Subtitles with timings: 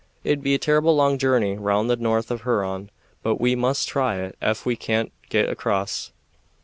[0.23, 2.89] It'd be a terrible long journey round the north of Huron,
[3.21, 6.11] but we must try it ef we can't get across."